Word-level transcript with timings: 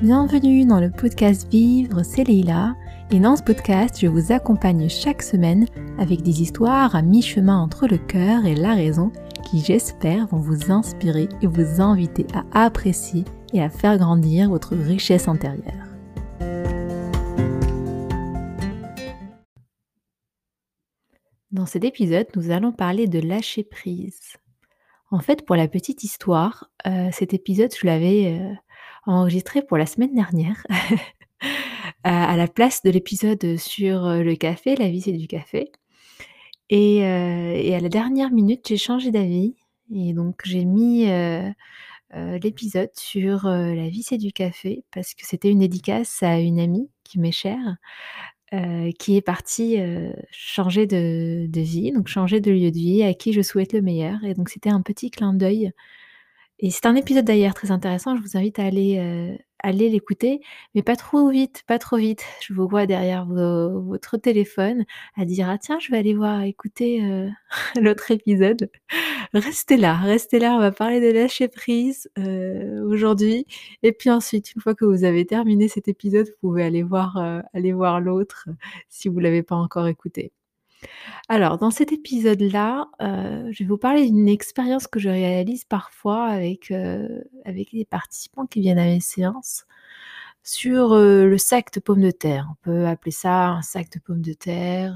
Bienvenue 0.00 0.64
dans 0.64 0.78
le 0.78 0.92
podcast 0.92 1.50
Vivre, 1.50 2.04
c'est 2.04 2.22
Leïla. 2.22 2.76
Et 3.10 3.18
dans 3.18 3.34
ce 3.34 3.42
podcast, 3.42 3.98
je 4.00 4.06
vous 4.06 4.30
accompagne 4.30 4.88
chaque 4.88 5.22
semaine 5.22 5.66
avec 5.98 6.22
des 6.22 6.40
histoires 6.40 6.94
à 6.94 7.02
mi-chemin 7.02 7.58
entre 7.58 7.88
le 7.88 7.98
cœur 7.98 8.46
et 8.46 8.54
la 8.54 8.76
raison 8.76 9.10
qui, 9.50 9.58
j'espère, 9.58 10.28
vont 10.28 10.38
vous 10.38 10.70
inspirer 10.70 11.28
et 11.42 11.48
vous 11.48 11.80
inviter 11.80 12.28
à 12.32 12.66
apprécier 12.66 13.24
et 13.52 13.60
à 13.60 13.70
faire 13.70 13.98
grandir 13.98 14.50
votre 14.50 14.76
richesse 14.76 15.26
intérieure. 15.26 15.88
Dans 21.50 21.66
cet 21.66 21.82
épisode, 21.82 22.28
nous 22.36 22.52
allons 22.52 22.70
parler 22.70 23.08
de 23.08 23.18
lâcher 23.18 23.64
prise. 23.64 24.36
En 25.10 25.18
fait, 25.18 25.44
pour 25.44 25.56
la 25.56 25.66
petite 25.66 26.04
histoire, 26.04 26.70
euh, 26.86 27.08
cet 27.10 27.34
épisode, 27.34 27.74
je 27.74 27.86
l'avais 27.86 28.38
euh, 28.38 28.54
enregistré 29.14 29.62
pour 29.62 29.78
la 29.78 29.86
semaine 29.86 30.14
dernière, 30.14 30.66
à 32.04 32.36
la 32.36 32.48
place 32.48 32.82
de 32.82 32.90
l'épisode 32.90 33.56
sur 33.56 34.06
euh, 34.06 34.22
le 34.22 34.36
café, 34.36 34.76
la 34.76 34.88
vie 34.88 35.00
c'est 35.00 35.12
du 35.12 35.26
café. 35.26 35.70
Et, 36.70 36.98
et, 36.98 37.74
à 37.74 37.80
la 37.80 37.88
dernière 37.88 38.30
minute, 38.30 38.68
j'ai 38.68 38.76
changé 38.76 39.10
d'avis 39.10 39.56
et 39.90 40.12
donc 40.12 40.42
j'ai 40.44 40.66
mis 40.66 41.06
l'épisode 42.14 42.90
sur 42.92 43.46
la 43.46 43.88
vie 43.88 44.02
c'est 44.02 44.18
du 44.18 44.32
café 44.32 44.84
parce 44.92 45.14
que 45.14 45.26
c'était 45.26 45.50
une 45.50 45.60
dédicace 45.60 46.22
à 46.22 46.38
une 46.38 46.60
amie 46.60 46.90
qui 47.04 47.20
m'est 47.20 47.32
chère 47.32 47.78
qui 48.98 49.16
est 49.16 49.22
partie 49.22 49.78
changer 50.30 50.86
de, 50.86 51.48
vie, 51.60 51.92
donc 51.92 52.08
changer 52.08 52.40
de 52.40 52.50
lieu 52.50 52.70
de 52.70 52.76
vie, 52.76 53.02
à 53.02 53.14
qui 53.14 53.32
je 53.32 53.40
souhaite 53.40 53.72
le 53.72 53.80
meilleur. 53.80 54.22
Et 54.24 54.34
donc 54.34 54.50
c'était 54.50 54.70
un 54.70 54.82
petit 54.82 55.10
clin 55.10 55.32
d'œil. 55.32 55.72
Et 56.60 56.70
c'est 56.70 56.86
un 56.86 56.96
épisode 56.96 57.24
d'ailleurs 57.24 57.54
très 57.54 57.70
intéressant, 57.70 58.16
je 58.16 58.22
vous 58.22 58.36
invite 58.36 58.58
à 58.58 58.64
aller, 58.64 59.38
aller 59.62 59.88
l'écouter, 59.88 60.40
mais 60.74 60.82
pas 60.82 60.96
trop 60.96 61.28
vite, 61.30 61.62
pas 61.66 61.78
trop 61.78 61.96
vite. 61.96 62.24
Je 62.42 62.52
vous 62.54 62.68
vois 62.68 62.86
derrière 62.86 63.26
votre 63.26 64.16
téléphone 64.16 64.84
à 65.16 65.24
dire 65.24 65.48
ah 65.48 65.58
tiens 65.58 65.78
je 65.78 65.90
vais 65.90 65.98
aller 65.98 66.14
voir 66.14 66.42
écouter 66.42 67.02
l'autre 67.80 68.10
épisode. 68.10 68.70
Restez 69.34 69.76
là, 69.76 69.94
restez 69.96 70.38
là, 70.38 70.54
on 70.54 70.60
va 70.60 70.72
parler 70.72 71.00
de 71.00 71.12
lâcher 71.12 71.48
prise 71.48 72.10
aujourd'hui. 72.86 73.46
Et 73.82 73.92
puis 73.92 74.10
ensuite, 74.10 74.54
une 74.54 74.62
fois 74.62 74.74
que 74.74 74.84
vous 74.84 75.04
avez 75.04 75.26
terminé 75.26 75.68
cet 75.68 75.88
épisode, 75.88 76.26
vous 76.26 76.48
pouvez 76.48 76.64
aller 76.64 76.82
voir, 76.82 77.16
aller 77.54 77.72
l'autre 78.00 78.48
si 78.88 79.08
vous 79.08 79.18
l'avez 79.20 79.42
pas 79.42 79.56
encore 79.56 79.86
écouté. 79.88 80.32
Alors, 81.28 81.58
dans 81.58 81.70
cet 81.70 81.92
épisode-là, 81.92 82.88
euh, 83.02 83.48
je 83.52 83.64
vais 83.64 83.68
vous 83.68 83.78
parler 83.78 84.06
d'une 84.06 84.28
expérience 84.28 84.86
que 84.86 84.98
je 84.98 85.08
réalise 85.08 85.64
parfois 85.64 86.26
avec, 86.26 86.70
euh, 86.70 87.20
avec 87.44 87.72
les 87.72 87.84
participants 87.84 88.46
qui 88.46 88.60
viennent 88.60 88.78
à 88.78 88.84
mes 88.84 89.00
séances 89.00 89.66
sur 90.42 90.92
euh, 90.92 91.26
le 91.26 91.38
sac 91.38 91.72
de 91.74 91.80
pommes 91.80 92.02
de 92.02 92.10
terre. 92.10 92.48
On 92.52 92.56
peut 92.62 92.86
appeler 92.86 93.12
ça 93.12 93.48
un 93.48 93.62
sac 93.62 93.90
de 93.92 94.00
pommes 94.00 94.22
de 94.22 94.32
terre, 94.32 94.94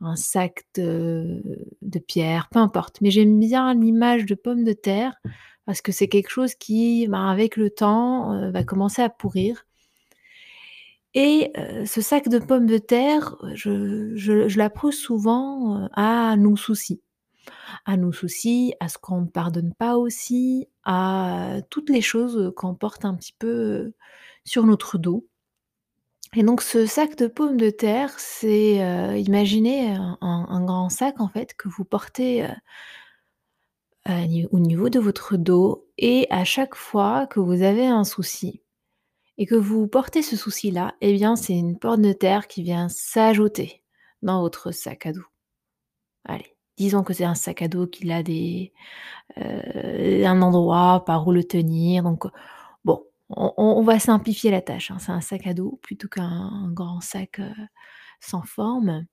un 0.00 0.16
sac 0.16 0.64
de, 0.74 1.42
de 1.82 1.98
pierre, 1.98 2.48
peu 2.50 2.58
importe. 2.58 3.00
Mais 3.00 3.10
j'aime 3.10 3.38
bien 3.40 3.74
l'image 3.74 4.26
de 4.26 4.34
pommes 4.34 4.64
de 4.64 4.72
terre 4.72 5.14
parce 5.66 5.80
que 5.80 5.92
c'est 5.92 6.08
quelque 6.08 6.30
chose 6.30 6.54
qui, 6.54 7.08
ben, 7.08 7.28
avec 7.30 7.56
le 7.56 7.70
temps, 7.70 8.50
va 8.50 8.64
commencer 8.64 9.00
à 9.02 9.08
pourrir 9.08 9.64
et 11.14 11.52
ce 11.86 12.00
sac 12.00 12.28
de 12.28 12.38
pommes 12.38 12.66
de 12.66 12.78
terre, 12.78 13.36
je, 13.54 14.12
je, 14.16 14.48
je 14.48 14.90
souvent 14.90 15.88
à 15.92 16.36
nos 16.36 16.56
soucis. 16.56 17.00
À 17.84 17.96
nos 17.96 18.12
soucis, 18.12 18.74
à 18.80 18.88
ce 18.88 18.98
qu'on 18.98 19.22
ne 19.22 19.26
pardonne 19.26 19.74
pas 19.74 19.96
aussi, 19.96 20.68
à 20.84 21.58
toutes 21.70 21.90
les 21.90 22.00
choses 22.00 22.52
qu'on 22.56 22.74
porte 22.74 23.04
un 23.04 23.14
petit 23.14 23.34
peu 23.38 23.92
sur 24.44 24.64
notre 24.66 24.98
dos. 24.98 25.26
Et 26.34 26.42
donc 26.42 26.62
ce 26.62 26.84
sac 26.84 27.16
de 27.16 27.28
pommes 27.28 27.58
de 27.58 27.70
terre, 27.70 28.18
c'est 28.18 28.76
imaginez 29.20 29.96
un, 30.20 30.64
grand 30.64 30.88
sac 30.88 31.20
en 31.20 31.28
fait 31.28 31.54
que 31.54 31.68
vous 31.68 31.84
portez 31.84 32.44
au 34.06 34.58
niveau 34.58 34.88
de 34.88 34.98
votre 34.98 35.36
dos 35.36 35.86
et 35.96 36.26
à 36.30 36.44
chaque 36.44 36.74
fois 36.74 37.26
que 37.28 37.38
vous 37.38 37.62
avez 37.62 37.86
un 37.86 38.04
souci, 38.04 38.63
et 39.38 39.46
que 39.46 39.54
vous 39.54 39.86
portez 39.88 40.22
ce 40.22 40.36
souci-là, 40.36 40.94
eh 41.00 41.12
bien, 41.14 41.36
c'est 41.36 41.54
une 41.54 41.78
porte 41.78 42.00
de 42.00 42.12
terre 42.12 42.46
qui 42.46 42.62
vient 42.62 42.88
s'ajouter 42.88 43.82
dans 44.22 44.40
votre 44.40 44.70
sac 44.70 45.06
à 45.06 45.12
dos. 45.12 45.24
Allez, 46.24 46.56
disons 46.76 47.02
que 47.02 47.12
c'est 47.12 47.24
un 47.24 47.34
sac 47.34 47.62
à 47.62 47.68
dos 47.68 47.86
qui 47.86 48.10
a 48.12 48.22
des, 48.22 48.72
euh, 49.38 50.24
un 50.24 50.42
endroit 50.42 51.04
par 51.04 51.26
où 51.26 51.32
le 51.32 51.44
tenir. 51.44 52.04
Bon, 52.84 53.04
on, 53.28 53.82
va 53.82 53.98
simplifier 53.98 54.50
la 54.50 54.62
tâche. 54.62 54.90
Hein. 54.90 54.98
C'est 54.98 55.12
un 55.12 55.20
sac 55.20 55.46
à 55.46 55.54
dos 55.54 55.78
plutôt 55.82 56.08
qu'un 56.08 56.70
grand 56.72 57.00
sac 57.00 57.40
euh, 57.40 57.50
sans 58.20 58.42
forme. 58.42 59.06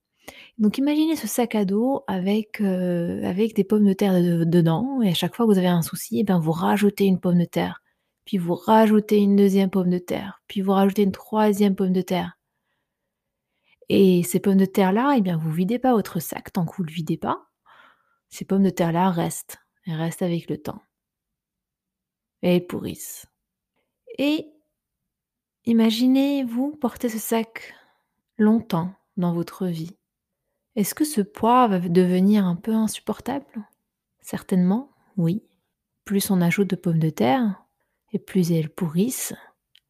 Donc, 0.60 0.78
imaginez 0.78 1.16
ce 1.16 1.28
sac 1.28 1.56
à 1.56 1.66
dos 1.66 2.04
avec, 2.08 2.62
euh, 2.62 3.34
des 3.56 3.64
pommes 3.64 3.88
de 3.88 3.94
terre 3.94 4.14
dedans. 4.46 5.02
Et 5.02 5.10
à 5.10 5.14
chaque 5.14 5.36
fois 5.36 5.46
que 5.46 5.52
vous 5.52 5.58
avez 5.58 5.68
un 5.68 5.82
souci, 5.82 6.20
eh 6.20 6.24
bien, 6.24 6.40
vous 6.40 6.52
rajoutez 6.52 7.06
une 7.06 7.20
pomme 7.20 7.40
de 7.40 7.46
terre 7.46 7.82
puis 8.26 8.38
vous 8.38 8.56
rajoutez 8.56 9.18
une 9.18 9.36
deuxième 9.36 9.70
pomme 9.70 9.90
de 9.90 9.98
terre, 9.98 10.42
puis 10.48 10.62
vous 10.62 10.72
rajoutez 10.72 11.04
une 11.04 11.12
troisième 11.12 11.76
pomme 11.76 11.94
de 11.94 12.02
terre. 12.02 12.38
Et 13.90 14.24
ces 14.24 14.40
pommes 14.40 14.58
de 14.58 14.66
terre-là, 14.66 15.16
eh 15.18 15.22
bien, 15.22 15.38
vous 15.38 15.52
videz 15.52 15.80
pas 15.80 15.94
votre 15.94 16.20
sac 16.20 16.54
tant 16.54 16.66
que 16.66 16.76
vous 16.78 16.84
ne 16.84 16.88
le 16.88 16.94
videz 16.94 17.18
pas. 17.18 17.50
Ces 18.30 18.46
pommes 18.46 18.64
de 18.64 18.70
terre-là 18.70 19.12
restent, 19.12 19.58
elles 19.86 19.96
restent 19.96 20.22
avec 20.22 20.50
le 20.50 20.58
temps. 20.58 20.82
Et 22.42 22.56
elles 22.56 22.68
pourrissent. 22.68 23.26
Et 24.18 24.54
imaginez, 25.66 26.44
vous 26.44 26.72
porter 26.72 27.10
ce 27.10 27.20
sac 27.20 27.74
longtemps 28.38 28.94
dans 29.18 29.34
votre 29.34 29.68
vie. 29.68 29.98
Est-ce 30.76 30.96
que 30.96 31.04
ce 31.04 31.20
poids 31.20 31.68
va 31.68 31.80
devenir 31.80 32.46
un 32.46 32.56
peu 32.56 32.74
insupportable? 32.74 33.68
Certainement, 34.22 34.92
oui. 35.18 35.44
Plus 36.06 36.32
on 36.32 36.40
ajoute 36.42 36.70
de 36.70 36.76
pommes 36.78 37.00
de 37.00 37.10
terre, 37.10 37.61
et 38.14 38.20
plus 38.20 38.52
elles 38.52 38.70
pourrissent, 38.70 39.34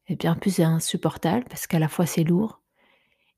et 0.08 0.16
bien 0.16 0.34
plus 0.34 0.56
c'est 0.56 0.62
insupportable 0.62 1.44
parce 1.48 1.66
qu'à 1.66 1.78
la 1.78 1.88
fois 1.88 2.06
c'est 2.06 2.24
lourd, 2.24 2.60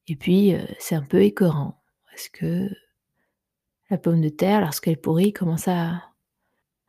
et 0.09 0.17
puis 0.17 0.55
euh, 0.55 0.65
c'est 0.79 0.95
un 0.95 1.03
peu 1.03 1.23
écœurant, 1.23 1.83
parce 2.11 2.29
que 2.29 2.69
la 3.91 3.99
pomme 3.99 4.21
de 4.21 4.29
terre, 4.29 4.61
lorsqu'elle 4.61 5.01
pourrit, 5.01 5.33
commence 5.33 5.69
à, 5.69 6.03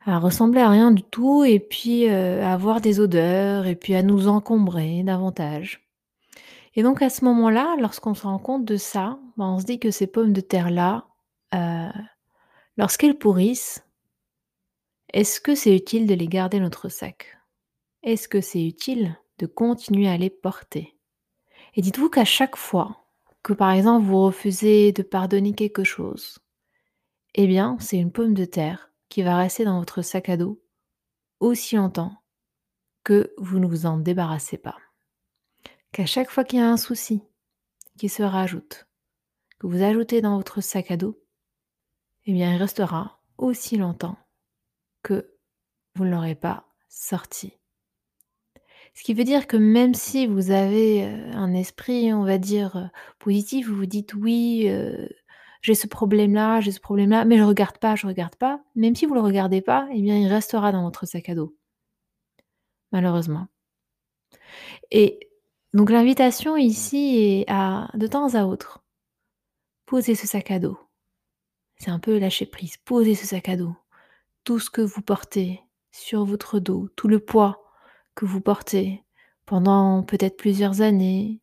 à 0.04 0.18
ressembler 0.18 0.60
à 0.60 0.70
rien 0.70 0.90
du 0.92 1.02
tout, 1.02 1.44
et 1.44 1.60
puis 1.60 2.08
euh, 2.08 2.42
à 2.42 2.52
avoir 2.52 2.80
des 2.80 3.00
odeurs, 3.00 3.66
et 3.66 3.76
puis 3.76 3.94
à 3.94 4.02
nous 4.02 4.28
encombrer 4.28 5.02
davantage. 5.02 5.86
Et 6.74 6.82
donc 6.82 7.00
à 7.02 7.08
ce 7.08 7.24
moment-là, 7.24 7.76
lorsqu'on 7.80 8.14
se 8.14 8.24
rend 8.24 8.38
compte 8.38 8.64
de 8.64 8.76
ça, 8.76 9.18
ben, 9.36 9.46
on 9.46 9.58
se 9.58 9.64
dit 9.64 9.78
que 9.78 9.90
ces 9.90 10.06
pommes 10.06 10.32
de 10.32 10.42
terre-là, 10.42 11.06
euh, 11.54 11.88
lorsqu'elles 12.76 13.18
pourrissent, 13.18 13.82
est-ce 15.12 15.40
que 15.40 15.54
c'est 15.54 15.74
utile 15.74 16.06
de 16.06 16.14
les 16.14 16.28
garder 16.28 16.58
dans 16.58 16.64
notre 16.64 16.88
sac? 16.88 17.35
Est-ce 18.06 18.28
que 18.28 18.40
c'est 18.40 18.64
utile 18.64 19.18
de 19.38 19.46
continuer 19.46 20.08
à 20.08 20.16
les 20.16 20.30
porter? 20.30 20.96
Et 21.74 21.82
dites-vous 21.82 22.08
qu'à 22.08 22.24
chaque 22.24 22.56
fois 22.56 23.04
que 23.42 23.52
par 23.52 23.72
exemple 23.72 24.06
vous 24.06 24.22
refusez 24.22 24.92
de 24.92 25.02
pardonner 25.02 25.54
quelque 25.54 25.82
chose, 25.82 26.38
eh 27.34 27.48
bien 27.48 27.76
c'est 27.80 27.98
une 27.98 28.12
pomme 28.12 28.32
de 28.32 28.44
terre 28.44 28.92
qui 29.08 29.22
va 29.22 29.36
rester 29.36 29.64
dans 29.64 29.80
votre 29.80 30.02
sac 30.02 30.28
à 30.28 30.36
dos 30.36 30.62
aussi 31.40 31.74
longtemps 31.74 32.22
que 33.02 33.34
vous 33.38 33.58
ne 33.58 33.66
vous 33.66 33.86
en 33.86 33.98
débarrassez 33.98 34.56
pas. 34.56 34.78
Qu'à 35.90 36.06
chaque 36.06 36.30
fois 36.30 36.44
qu'il 36.44 36.60
y 36.60 36.62
a 36.62 36.70
un 36.70 36.76
souci 36.76 37.22
qui 37.98 38.08
se 38.08 38.22
rajoute, 38.22 38.86
que 39.58 39.66
vous 39.66 39.82
ajoutez 39.82 40.20
dans 40.20 40.36
votre 40.36 40.60
sac 40.60 40.92
à 40.92 40.96
dos, 40.96 41.20
eh 42.24 42.32
bien 42.32 42.54
il 42.54 42.58
restera 42.58 43.20
aussi 43.36 43.76
longtemps 43.76 44.16
que 45.02 45.36
vous 45.96 46.04
ne 46.04 46.10
l'aurez 46.10 46.36
pas 46.36 46.68
sorti. 46.88 47.58
Ce 48.96 49.04
qui 49.04 49.12
veut 49.12 49.24
dire 49.24 49.46
que 49.46 49.58
même 49.58 49.92
si 49.92 50.26
vous 50.26 50.50
avez 50.50 51.04
un 51.04 51.52
esprit, 51.52 52.14
on 52.14 52.24
va 52.24 52.38
dire, 52.38 52.90
positif, 53.18 53.68
vous 53.68 53.76
vous 53.76 53.86
dites 53.86 54.14
oui, 54.14 54.70
j'ai 55.60 55.74
ce 55.74 55.86
problème-là, 55.86 56.62
j'ai 56.62 56.72
ce 56.72 56.80
problème-là, 56.80 57.26
mais 57.26 57.36
je 57.36 57.42
regarde 57.42 57.76
pas, 57.76 57.94
je 57.94 58.06
regarde 58.06 58.36
pas. 58.36 58.62
Même 58.74 58.96
si 58.96 59.04
vous 59.04 59.12
le 59.12 59.20
regardez 59.20 59.60
pas, 59.60 59.86
eh 59.92 60.00
bien, 60.00 60.16
il 60.16 60.28
restera 60.28 60.72
dans 60.72 60.82
votre 60.82 61.04
sac 61.04 61.28
à 61.28 61.34
dos. 61.34 61.54
Malheureusement. 62.90 63.48
Et 64.90 65.28
donc 65.74 65.90
l'invitation 65.90 66.56
ici 66.56 67.18
est 67.18 67.44
à, 67.48 67.90
de 67.92 68.06
temps 68.06 68.34
à 68.34 68.44
autre, 68.44 68.82
poser 69.84 70.14
ce 70.14 70.26
sac 70.26 70.50
à 70.50 70.58
dos. 70.58 70.78
C'est 71.76 71.90
un 71.90 71.98
peu 71.98 72.16
lâcher 72.16 72.46
prise. 72.46 72.78
Posez 72.78 73.14
ce 73.14 73.26
sac 73.26 73.50
à 73.50 73.56
dos. 73.56 73.76
Tout 74.44 74.58
ce 74.58 74.70
que 74.70 74.80
vous 74.80 75.02
portez 75.02 75.60
sur 75.92 76.24
votre 76.24 76.60
dos, 76.60 76.88
tout 76.96 77.08
le 77.08 77.20
poids 77.20 77.65
que 78.16 78.24
vous 78.24 78.40
portez 78.40 79.04
pendant 79.44 80.02
peut-être 80.02 80.36
plusieurs 80.36 80.80
années, 80.80 81.40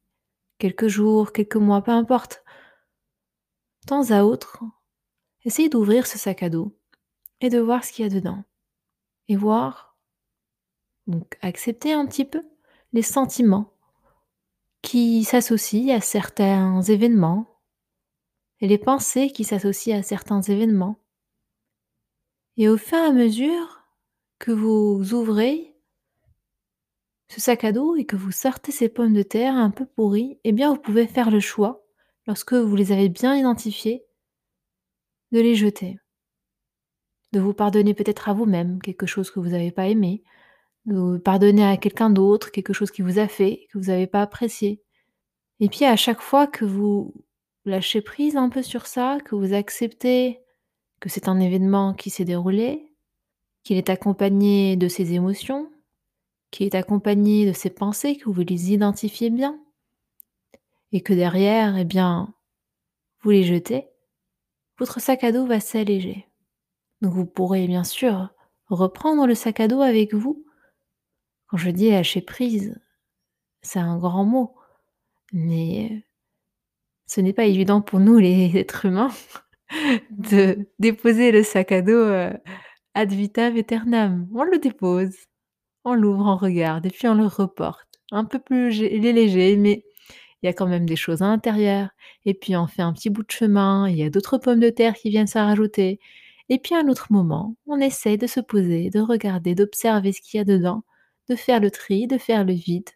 quelques 0.57 0.87
jours, 0.87 1.31
quelques 1.31 1.55
mois, 1.55 1.81
peu 1.81 1.91
importe. 1.91 2.43
Temps 3.87 4.11
à 4.11 4.23
autre, 4.23 4.63
essayez 5.45 5.69
d'ouvrir 5.69 6.05
ce 6.05 6.17
sac 6.17 6.43
à 6.43 6.49
dos 6.49 6.77
et 7.39 7.49
de 7.49 7.59
voir 7.59 7.85
ce 7.85 7.93
qu'il 7.93 8.03
y 8.03 8.07
a 8.07 8.13
dedans. 8.13 8.43
Et 9.29 9.37
voir, 9.37 9.97
donc 11.07 11.37
accepter 11.41 11.93
un 11.93 12.05
petit 12.05 12.25
peu 12.25 12.43
les 12.91 13.01
sentiments 13.01 13.73
qui 14.81 15.23
s'associent 15.23 15.95
à 15.95 16.01
certains 16.01 16.81
événements 16.81 17.61
et 18.59 18.67
les 18.67 18.77
pensées 18.77 19.29
qui 19.31 19.43
s'associent 19.45 19.97
à 19.97 20.03
certains 20.03 20.41
événements. 20.41 20.99
Et 22.57 22.67
au 22.67 22.77
fur 22.77 22.97
et 22.97 23.01
à 23.01 23.11
mesure 23.11 23.85
que 24.39 24.51
vous 24.51 25.13
ouvrez 25.13 25.72
ce 27.33 27.41
sac 27.41 27.63
à 27.63 27.71
dos 27.71 27.95
et 27.95 28.05
que 28.05 28.15
vous 28.15 28.31
sortez 28.31 28.71
ces 28.71 28.89
pommes 28.89 29.13
de 29.13 29.23
terre 29.23 29.55
un 29.55 29.71
peu 29.71 29.87
pourries, 29.87 30.37
eh 30.43 30.51
bien 30.51 30.71
vous 30.71 30.79
pouvez 30.79 31.07
faire 31.07 31.31
le 31.31 31.39
choix, 31.39 31.83
lorsque 32.27 32.53
vous 32.53 32.75
les 32.75 32.91
avez 32.91 33.09
bien 33.09 33.35
identifiées, 33.35 34.05
de 35.31 35.39
les 35.39 35.55
jeter. 35.55 35.97
De 37.31 37.39
vous 37.39 37.55
pardonner 37.55 37.95
peut-être 37.95 38.29
à 38.29 38.33
vous-même 38.33 38.79
quelque 38.83 39.07
chose 39.07 39.31
que 39.31 39.39
vous 39.39 39.49
n'avez 39.49 39.71
pas 39.71 39.87
aimé, 39.87 40.21
de 40.85 40.95
vous 40.95 41.19
pardonner 41.19 41.65
à 41.65 41.75
quelqu'un 41.77 42.11
d'autre 42.11 42.51
quelque 42.51 42.71
chose 42.71 42.91
qui 42.91 43.01
vous 43.01 43.17
a 43.17 43.27
fait, 43.27 43.67
que 43.71 43.79
vous 43.79 43.85
n'avez 43.85 44.05
pas 44.05 44.21
apprécié. 44.21 44.83
Et 45.59 45.69
puis 45.69 45.85
à 45.85 45.95
chaque 45.95 46.21
fois 46.21 46.45
que 46.45 46.65
vous 46.65 47.15
lâchez 47.65 48.01
prise 48.01 48.37
un 48.37 48.49
peu 48.49 48.61
sur 48.61 48.85
ça, 48.85 49.17
que 49.25 49.33
vous 49.33 49.53
acceptez 49.53 50.39
que 50.99 51.09
c'est 51.09 51.27
un 51.27 51.39
événement 51.39 51.95
qui 51.95 52.11
s'est 52.11 52.25
déroulé, 52.25 52.93
qu'il 53.63 53.77
est 53.77 53.89
accompagné 53.89 54.75
de 54.75 54.87
ses 54.87 55.13
émotions, 55.13 55.71
qu'il 56.53 56.67
est 56.67 56.75
accompagné 56.75 57.47
de 57.47 57.51
ses 57.51 57.71
pensées, 57.71 58.15
que 58.15 58.29
vous 58.29 58.41
les 58.41 58.71
identifiez 58.71 59.31
bien, 59.31 59.59
et 60.91 61.01
que 61.01 61.11
derrière, 61.11 61.75
eh 61.77 61.83
bien, 61.83 62.33
vous 63.21 63.31
les 63.31 63.43
jetez, 63.43 63.87
votre 64.77 65.01
sac 65.01 65.23
à 65.23 65.31
dos 65.31 65.47
va 65.47 65.59
s'alléger. 65.59 66.27
Donc 67.01 67.13
vous 67.13 67.25
pourrez 67.25 67.65
bien 67.67 67.83
sûr 67.83 68.29
reprendre 68.67 69.25
le 69.25 69.33
sac 69.33 69.59
à 69.59 69.67
dos 69.67 69.81
avec 69.81 70.13
vous. 70.13 70.45
Quand 71.47 71.57
je 71.57 71.71
dis 71.71 71.89
lâcher 71.89 72.21
prise, 72.21 72.79
c'est 73.63 73.79
un 73.79 73.97
grand 73.97 74.23
mot, 74.23 74.55
mais 75.31 76.05
ce 77.07 77.19
n'est 77.19 77.33
pas 77.33 77.45
évident 77.45 77.81
pour 77.81 77.99
nous 77.99 78.19
les 78.19 78.51
êtres 78.57 78.85
humains 78.85 79.11
de 80.11 80.69
déposer 80.77 81.31
le 81.31 81.41
sac 81.41 81.71
à 81.71 81.81
dos 81.81 81.93
euh, 81.93 82.31
ad 82.93 83.11
vitam 83.11 83.55
aeternam. 83.55 84.29
On 84.35 84.43
le 84.43 84.59
dépose, 84.59 85.15
on 85.83 85.93
l'ouvre, 85.93 86.25
on 86.25 86.37
regarde 86.37 86.85
et 86.85 86.89
puis 86.89 87.07
on 87.07 87.15
le 87.15 87.25
reporte. 87.25 87.87
Un 88.11 88.25
peu 88.25 88.39
plus 88.39 88.77
il 88.77 89.05
est 89.05 89.13
léger, 89.13 89.57
mais 89.57 89.85
il 90.41 90.47
y 90.47 90.49
a 90.49 90.53
quand 90.53 90.67
même 90.67 90.85
des 90.85 90.95
choses 90.95 91.21
à 91.21 91.27
l'intérieur. 91.27 91.89
Et 92.25 92.33
puis 92.33 92.55
on 92.55 92.67
fait 92.67 92.81
un 92.81 92.93
petit 92.93 93.09
bout 93.09 93.23
de 93.23 93.31
chemin, 93.31 93.89
il 93.89 93.97
y 93.97 94.03
a 94.03 94.09
d'autres 94.09 94.37
pommes 94.37 94.59
de 94.59 94.69
terre 94.69 94.95
qui 94.95 95.09
viennent 95.09 95.27
se 95.27 95.39
rajouter. 95.39 95.99
Et 96.49 96.59
puis 96.59 96.75
à 96.75 96.79
un 96.79 96.87
autre 96.89 97.07
moment, 97.11 97.55
on 97.67 97.79
essaye 97.79 98.17
de 98.17 98.27
se 98.27 98.39
poser, 98.39 98.89
de 98.89 98.99
regarder, 98.99 99.55
d'observer 99.55 100.11
ce 100.11 100.21
qu'il 100.21 100.37
y 100.37 100.41
a 100.41 100.45
dedans, 100.45 100.83
de 101.29 101.35
faire 101.35 101.59
le 101.59 101.71
tri, 101.71 102.07
de 102.07 102.17
faire 102.17 102.43
le 102.43 102.53
vide, 102.53 102.89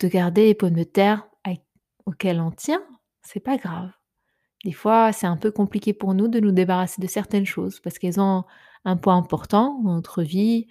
de 0.00 0.08
garder 0.08 0.46
les 0.46 0.54
pommes 0.54 0.74
de 0.74 0.84
terre 0.84 1.26
auxquelles 2.06 2.40
on 2.40 2.50
tient, 2.50 2.82
c'est 3.22 3.40
pas 3.40 3.56
grave. 3.56 3.90
Des 4.64 4.72
fois, 4.72 5.12
c'est 5.12 5.26
un 5.26 5.36
peu 5.36 5.50
compliqué 5.50 5.92
pour 5.92 6.14
nous 6.14 6.28
de 6.28 6.40
nous 6.40 6.52
débarrasser 6.52 7.00
de 7.00 7.06
certaines 7.06 7.46
choses 7.46 7.80
parce 7.80 7.98
qu'elles 7.98 8.20
ont 8.20 8.44
un 8.84 8.96
poids 8.96 9.14
important 9.14 9.80
dans 9.82 9.94
notre 9.94 10.22
vie, 10.22 10.66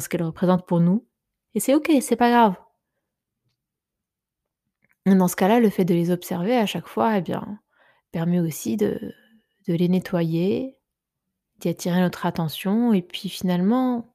ce 0.00 0.08
qu'elles 0.08 0.22
représentent 0.22 0.66
pour 0.66 0.80
nous. 0.80 1.06
Et 1.54 1.60
c'est 1.60 1.74
ok, 1.74 1.90
c'est 2.00 2.16
pas 2.16 2.30
grave. 2.30 2.54
Dans 5.06 5.28
ce 5.28 5.36
cas-là, 5.36 5.60
le 5.60 5.70
fait 5.70 5.84
de 5.84 5.94
les 5.94 6.10
observer 6.10 6.56
à 6.56 6.66
chaque 6.66 6.88
fois, 6.88 7.18
eh 7.18 7.22
bien, 7.22 7.60
permet 8.10 8.40
aussi 8.40 8.76
de, 8.76 8.98
de 9.68 9.74
les 9.74 9.88
nettoyer, 9.88 10.76
d'y 11.60 11.68
attirer 11.68 12.00
notre 12.00 12.26
attention 12.26 12.92
et 12.92 13.02
puis 13.02 13.28
finalement 13.28 14.14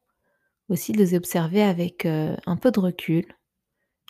aussi 0.69 0.91
de 0.91 0.97
les 0.97 1.15
observer 1.15 1.63
avec 1.63 2.05
euh, 2.05 2.35
un 2.45 2.55
peu 2.55 2.71
de 2.71 2.79
recul 2.79 3.25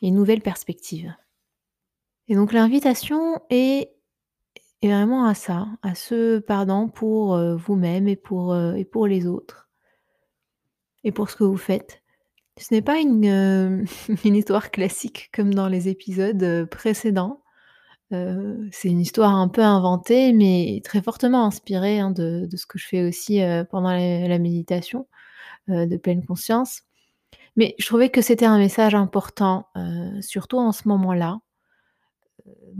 une 0.01 0.15
nouvelle 0.15 0.41
perspective. 0.41 1.13
Et 2.27 2.35
donc 2.35 2.53
l'invitation 2.53 3.41
est 3.49 3.93
et 4.83 4.87
vraiment 4.87 5.25
à 5.25 5.35
ça, 5.35 5.67
à 5.83 5.93
ce 5.93 6.39
pardon 6.39 6.89
pour, 6.89 7.35
heu, 7.35 7.55
vous-même 7.55 8.07
et 8.07 8.15
pour, 8.15 8.53
heu 8.53 8.75
et 8.77 8.85
pour 8.85 9.05
les 9.05 9.27
autres 9.27 9.69
et 11.03 11.11
pour 11.11 11.29
ce 11.29 11.35
que 11.35 11.43
vous 11.43 11.57
faites. 11.57 12.01
Ce 12.59 12.73
n'est 12.73 12.81
pas 12.83 12.99
une, 12.99 13.25
heu, 13.25 13.85
une 14.25 14.35
histoire 14.35 14.71
classique 14.71 15.29
comme 15.33 15.53
dans 15.53 15.67
les 15.69 15.89
épisodes, 15.89 16.41
heu, 16.43 16.65
précédents. 16.67 17.41
Heu, 18.13 18.69
c'est 18.71 18.89
une 18.89 19.01
histoire 19.01 19.35
un 19.35 19.49
peu 19.49 19.63
inventée, 19.63 20.33
mais 20.33 20.81
très 20.85 21.01
fortement 21.01 21.45
inspirée, 21.47 21.99
hein, 21.99 22.11
de 22.11 22.47
de 22.51 22.57
ce 22.57 22.65
que 22.67 22.79
je 22.79 22.87
fais 22.87 23.03
aussi, 23.07 23.41
pendant 23.71 23.91
la 23.91 24.27
la 24.27 24.39
méditation, 24.39 25.07
de 25.69 25.97
pleine 25.97 26.25
conscience. 26.25 26.83
Mais 27.57 27.75
je 27.79 27.85
trouvais 27.87 28.09
que 28.11 28.21
c'était 28.21 28.45
un 28.47 28.59
message 28.59 28.95
important, 28.95 29.67
surtout 30.21 30.59
en 30.59 30.71
ce 30.73 30.87
moment-là 30.89 31.39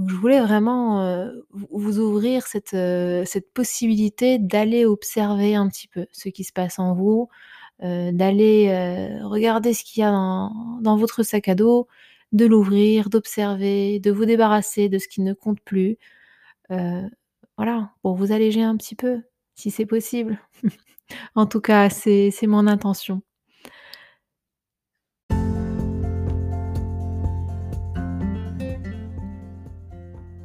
je 0.07 0.15
voulais 0.15 0.41
vraiment, 0.41 1.29
vous 1.51 1.99
ouvrir 1.99 2.47
cette, 2.47 2.69
cette 2.69 3.53
possibilité 3.53 4.39
d'aller 4.39 4.85
observer 4.85 5.55
un 5.55 5.67
petit 5.67 5.87
peu 5.87 6.05
ce 6.11 6.29
qui 6.29 6.43
se 6.43 6.53
passe 6.53 6.79
en 6.79 6.93
vous, 6.93 7.29
heu, 7.83 8.11
d'aller, 8.11 8.69
heu, 8.69 9.25
regarder 9.27 9.73
ce 9.73 9.83
qu'il 9.83 10.01
y 10.01 10.03
a 10.05 10.11
dans 10.11 10.97
votre 10.97 11.23
sac 11.23 11.47
à 11.49 11.55
dos, 11.55 11.87
de 12.31 12.45
l'ouvrir, 12.45 13.09
d'observer, 13.09 13.99
de 13.99 14.11
vous 14.11 14.25
débarrasser 14.25 14.89
de 14.89 14.97
ce 14.99 15.07
qui 15.07 15.21
ne 15.21 15.33
compte 15.33 15.59
plus, 15.61 15.97
heu, 16.71 17.03
voilà, 17.57 17.91
pour 18.01 18.15
vous 18.15 18.31
alléger 18.31 18.63
un 18.63 18.77
petit 18.77 18.95
peu, 18.95 19.21
si 19.55 19.71
c'est 19.71 19.85
possible. 19.85 20.39
En 21.35 21.45
tout 21.45 21.61
cas, 21.61 21.89
c'est 21.89 22.31
mon 22.47 22.67
intention. 22.67 23.21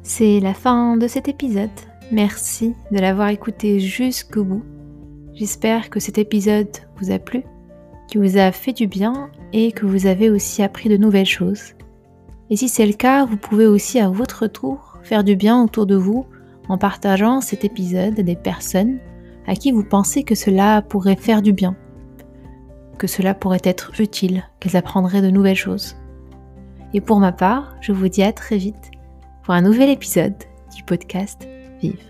C'est 0.03 0.39
la 0.39 0.53
fin 0.53 0.97
de 0.97 1.07
cet 1.07 1.27
épisode. 1.27 1.69
Merci 2.11 2.73
de 2.91 2.99
l'avoir 2.99 3.29
écouté 3.29 3.79
jusqu'au 3.79 4.43
bout. 4.43 4.76
J'espère 5.37 5.91
que 5.91 5.99
cet 5.99 6.17
épisode 6.17 6.75
vous 6.95 7.11
a 7.11 7.19
plu, 7.19 7.43
qu'il 8.07 8.21
vous 8.21 8.39
a 8.39 8.51
fait 8.51 8.73
du 8.73 8.87
bien 8.87 9.29
et 9.53 9.71
que 9.71 9.85
vous 9.85 10.07
avez 10.07 10.31
aussi 10.31 10.63
appris 10.63 10.89
de 10.89 10.97
nouvelles 10.97 11.27
choses. 11.27 11.75
Et 12.49 12.55
si 12.55 12.67
c'est 12.67 12.87
le 12.87 12.93
cas, 12.93 13.23
vous 13.23 13.37
pouvez 13.37 13.67
aussi 13.67 13.99
à 13.99 14.09
votre 14.09 14.47
tour 14.47 14.97
faire 15.03 15.23
du 15.23 15.35
bien 15.35 15.61
autour 15.63 15.85
de 15.85 15.95
vous 15.95 16.25
en 16.69 16.79
partageant 16.79 17.39
cet 17.39 17.65
épisode 17.65 18.19
à 18.19 18.23
des 18.23 18.35
personnes 18.35 18.97
à 19.45 19.53
qui 19.53 19.71
vous 19.71 19.83
pensez 19.83 20.23
que 20.23 20.33
cela 20.33 20.81
pourrait 20.81 21.15
faire 21.15 21.43
du 21.43 21.53
bien, 21.53 21.75
que 22.97 23.05
cela 23.05 23.35
pourrait 23.35 23.61
être 23.63 23.91
utile, 24.01 24.43
qu'elles 24.59 24.75
apprendraient 24.75 25.21
de 25.21 25.29
nouvelles 25.29 25.55
choses. 25.55 25.95
Et 26.95 26.99
pour 26.99 27.19
ma 27.19 27.31
part, 27.31 27.75
je 27.79 27.91
vous 27.91 28.09
dis 28.09 28.23
à 28.23 28.33
très 28.33 28.57
vite 28.57 28.89
pour 29.43 29.53
un 29.53 29.61
nouvel 29.61 29.91
épisode 29.91 30.35
du 30.75 30.81
podcast 30.83 31.47
Vive. 31.79 32.06